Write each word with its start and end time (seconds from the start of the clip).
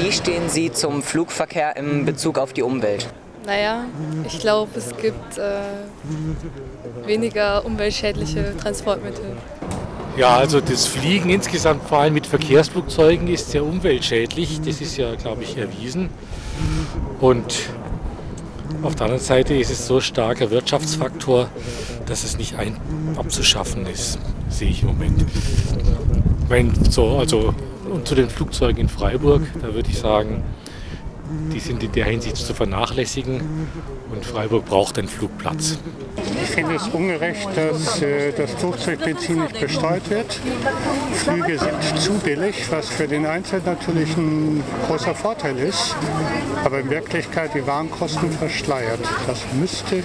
Wie 0.00 0.12
stehen 0.12 0.48
Sie 0.48 0.70
zum 0.70 1.02
Flugverkehr 1.02 1.76
in 1.76 2.04
Bezug 2.04 2.38
auf 2.38 2.52
die 2.52 2.62
Umwelt? 2.62 3.08
Naja, 3.44 3.86
ich 4.24 4.38
glaube, 4.38 4.70
es 4.76 4.96
gibt 4.96 5.38
äh, 5.38 5.60
weniger 7.04 7.64
umweltschädliche 7.64 8.56
Transportmittel. 8.56 9.24
Ja, 10.16 10.36
also 10.36 10.60
das 10.60 10.86
Fliegen 10.86 11.30
insgesamt, 11.30 11.82
vor 11.88 11.98
allem 11.98 12.14
mit 12.14 12.26
Verkehrsflugzeugen, 12.26 13.26
ist 13.26 13.50
sehr 13.50 13.64
umweltschädlich. 13.64 14.60
Das 14.60 14.80
ist 14.80 14.96
ja, 14.96 15.16
glaube 15.16 15.42
ich, 15.42 15.56
erwiesen. 15.56 16.10
Und 17.20 17.68
auf 18.82 18.94
der 18.94 19.06
anderen 19.06 19.22
Seite 19.22 19.54
ist 19.54 19.70
es 19.70 19.86
so 19.86 20.00
starker 20.00 20.50
Wirtschaftsfaktor, 20.50 21.48
dass 22.06 22.24
es 22.24 22.38
nicht 22.38 22.56
ein 22.56 22.76
abzuschaffen 23.16 23.86
ist, 23.86 24.18
sehe 24.48 24.70
ich 24.70 24.82
im 24.82 24.88
Moment. 24.88 25.24
Meine, 26.48 26.72
so, 26.90 27.18
also, 27.18 27.54
und 27.90 28.06
zu 28.06 28.14
den 28.14 28.30
Flugzeugen 28.30 28.80
in 28.80 28.88
Freiburg, 28.88 29.42
da 29.60 29.74
würde 29.74 29.90
ich 29.90 29.98
sagen, 29.98 30.42
die 31.52 31.60
sind 31.60 31.82
in 31.82 31.92
der 31.92 32.06
Hinsicht 32.06 32.36
zu 32.36 32.54
vernachlässigen 32.54 33.68
und 34.10 34.24
Freiburg 34.24 34.64
braucht 34.64 34.98
einen 34.98 35.08
Flugplatz. 35.08 35.78
Ich 36.42 36.50
finde 36.50 36.74
es 36.76 36.88
ungerecht, 36.88 37.48
dass 37.56 38.02
äh, 38.02 38.32
das 38.32 38.52
Flugzeugbenzin 38.52 39.42
nicht 39.42 39.60
besteuert 39.60 40.08
wird. 40.10 40.40
Flüge 41.12 41.58
sind 41.58 42.00
zu 42.00 42.12
billig, 42.14 42.70
was 42.70 42.88
für 42.88 43.06
den 43.06 43.26
Einzelnen 43.26 43.64
natürlich 43.66 44.16
ein 44.16 44.62
großer 44.86 45.14
Vorteil 45.14 45.58
ist, 45.58 45.94
aber 46.64 46.80
in 46.80 46.90
Wirklichkeit 46.90 47.54
die 47.54 47.66
Warenkosten 47.66 48.30
verschleiert. 48.32 49.00
Das 49.26 49.40
müsste 49.58 49.96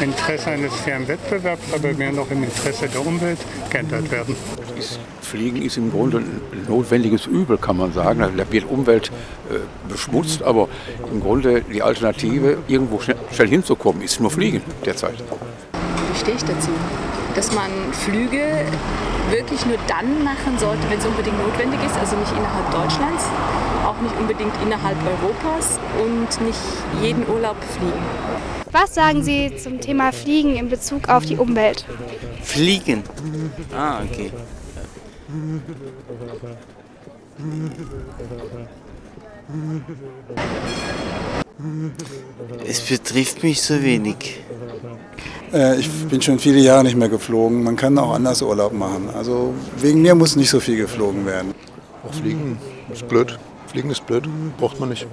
im 0.00 0.08
Interesse 0.10 0.50
eines 0.50 0.74
fairen 0.74 1.08
Wettbewerbs, 1.08 1.72
aber 1.74 1.92
mehr 1.94 2.12
noch 2.12 2.30
im 2.30 2.44
Interesse 2.44 2.88
der 2.88 3.04
Umwelt 3.04 3.38
geändert 3.70 4.10
werden. 4.10 4.36
Fliegen 5.28 5.60
ist 5.60 5.76
im 5.76 5.90
Grunde 5.90 6.18
ein 6.18 6.40
notwendiges 6.68 7.26
Übel, 7.26 7.58
kann 7.58 7.76
man 7.76 7.92
sagen. 7.92 8.20
Da 8.36 8.50
wird 8.50 8.64
Umwelt 8.68 9.10
äh, 9.50 9.58
beschmutzt, 9.90 10.42
aber 10.42 10.68
im 11.12 11.20
Grunde 11.20 11.62
die 11.62 11.82
Alternative, 11.82 12.56
irgendwo 12.66 12.98
schnell, 13.00 13.16
schnell 13.32 13.48
hinzukommen, 13.48 14.02
ist 14.02 14.20
nur 14.20 14.30
Fliegen 14.30 14.62
derzeit. 14.84 15.22
Wie 16.12 16.18
stehe 16.18 16.36
ich 16.36 16.44
dazu? 16.44 16.70
Dass 17.34 17.54
man 17.54 17.70
Flüge 17.92 18.64
wirklich 19.30 19.66
nur 19.66 19.76
dann 19.86 20.24
machen 20.24 20.58
sollte, 20.58 20.82
wenn 20.88 20.98
es 20.98 21.04
unbedingt 21.04 21.38
notwendig 21.38 21.78
ist, 21.84 21.96
also 21.98 22.16
nicht 22.16 22.32
innerhalb 22.32 22.70
Deutschlands, 22.70 23.24
auch 23.84 24.00
nicht 24.00 24.18
unbedingt 24.18 24.54
innerhalb 24.64 24.96
Europas 25.04 25.78
und 26.02 26.46
nicht 26.46 26.58
jeden 27.02 27.28
Urlaub 27.28 27.56
fliegen. 27.76 28.02
Was 28.72 28.94
sagen 28.94 29.22
Sie 29.22 29.54
zum 29.56 29.80
Thema 29.80 30.12
Fliegen 30.12 30.56
in 30.56 30.68
Bezug 30.70 31.08
auf 31.08 31.26
die 31.26 31.36
Umwelt? 31.36 31.84
Fliegen? 32.42 33.02
Ah, 33.76 34.00
okay. 34.02 34.30
Es 42.66 42.80
betrifft 42.80 43.42
mich 43.42 43.60
so 43.60 43.82
wenig. 43.82 44.40
Äh, 45.52 45.80
ich 45.80 45.90
bin 46.06 46.22
schon 46.22 46.38
viele 46.38 46.60
Jahre 46.60 46.84
nicht 46.84 46.96
mehr 46.96 47.08
geflogen. 47.08 47.62
Man 47.62 47.76
kann 47.76 47.98
auch 47.98 48.14
anders 48.14 48.40
Urlaub 48.42 48.72
machen. 48.72 49.10
Also 49.14 49.52
wegen 49.78 50.02
mir 50.02 50.14
muss 50.14 50.36
nicht 50.36 50.50
so 50.50 50.60
viel 50.60 50.76
geflogen 50.76 51.26
werden. 51.26 51.54
Auch 52.06 52.14
fliegen 52.14 52.58
ist 52.92 53.06
blöd. 53.08 53.38
Fliegen 53.66 53.90
ist 53.90 54.06
blöd. 54.06 54.26
Braucht 54.56 54.80
man 54.80 54.90
nicht. 54.90 55.06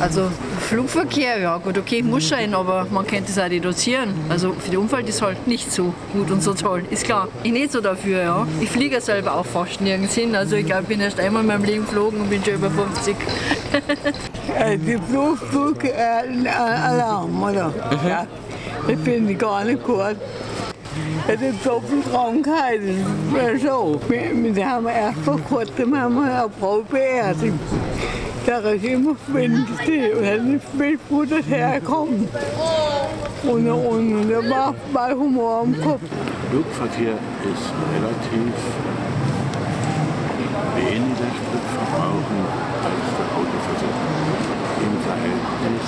Also 0.00 0.30
Flugverkehr, 0.68 1.40
ja 1.40 1.56
gut, 1.56 1.78
okay, 1.78 2.02
muss 2.02 2.28
sein, 2.28 2.52
aber 2.52 2.86
man 2.90 3.06
könnte 3.06 3.32
es 3.32 3.38
auch 3.38 3.48
reduzieren. 3.48 4.12
Also 4.28 4.52
für 4.52 4.70
die 4.70 4.76
Umwelt 4.76 5.08
ist 5.08 5.22
halt 5.22 5.46
nicht 5.46 5.72
so 5.72 5.94
gut 6.12 6.30
und 6.30 6.42
so 6.42 6.52
toll, 6.52 6.82
ist 6.90 7.04
klar. 7.04 7.28
Ich 7.42 7.52
nicht 7.52 7.72
so 7.72 7.80
dafür, 7.80 8.22
ja. 8.22 8.46
Ich 8.60 8.68
fliege 8.68 9.00
selber 9.00 9.36
auch 9.36 9.46
fast 9.46 9.80
nirgends 9.80 10.14
hin. 10.14 10.36
Also 10.36 10.56
ich 10.56 10.66
glaube, 10.66 10.82
ich 10.82 10.88
bin 10.88 11.00
erst 11.00 11.18
einmal 11.20 11.40
in 11.40 11.48
meinem 11.48 11.64
Leben 11.64 11.86
geflogen 11.86 12.20
und 12.20 12.28
bin 12.28 12.44
schon 12.44 12.56
über 12.56 12.70
50. 12.70 13.16
die 14.86 14.98
Flugflugalarm, 15.08 17.42
oder? 17.42 17.68
Mhm. 17.68 18.06
Ja, 18.06 18.26
ich 18.86 19.38
gar 19.38 19.64
nicht 19.64 19.82
gut. 19.82 20.16
Es 21.26 21.40
ist 21.40 21.64
so 21.64 21.82
viel 21.88 22.02
Krankheit, 22.12 22.82
das 23.34 23.52
ist 23.54 23.62
so. 23.62 23.98
Wir, 24.06 24.54
wir 24.54 24.68
haben 24.68 24.86
erst 24.86 25.24
Da 28.48 28.60
ist 28.60 28.82
immer 28.82 29.14
schwindelig 29.26 30.16
und 30.16 30.26
hat 30.26 30.42
nicht 30.42 30.72
gewusst, 30.72 31.00
wo 31.10 31.22
das 31.22 31.44
herkommt. 31.48 32.30
Und, 33.42 33.68
und, 33.68 33.86
und 33.86 34.30
da 34.30 34.48
war 34.48 34.74
bei 34.90 35.12
Humor 35.12 35.60
am 35.60 35.78
Kopf. 35.82 36.00
Flugverkehr 36.48 37.12
ist 37.12 37.74
relativ 37.92 38.54
weniger 40.76 41.28
Sprit 41.36 41.66
verbrauchen 41.76 42.40
als 42.88 43.06
der 43.18 43.28
Autoverkehr 43.36 43.94
im 44.80 44.94
Verhältnis 45.04 45.86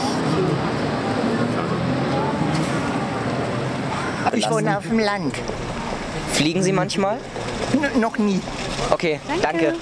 zu 4.31 4.37
Ich 4.37 4.51
wohne 4.51 4.77
auf 4.77 4.87
dem 4.87 4.99
Land. 4.99 5.35
Fliegen 6.35 6.63
Sie 6.63 6.73
manchmal? 6.73 7.17
N 7.73 8.01
noch 8.03 8.19
nie. 8.19 8.43
Okay, 8.91 9.19
danke. 9.41 9.77